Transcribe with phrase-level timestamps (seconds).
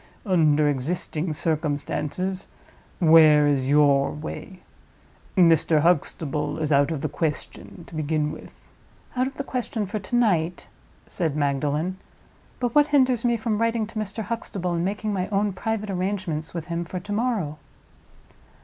[0.25, 2.47] Under existing circumstances,
[2.97, 4.61] where is your way?
[5.37, 5.81] Mr.
[5.81, 8.51] Huxtable is out of the question, to begin with."
[9.15, 10.67] "Out of the question for to night,"
[11.05, 11.97] said Magdalen;
[12.59, 14.23] "but what hinders me from writing to Mr.
[14.23, 17.59] Huxtable, and making my own private arrangements with him for to morrow?"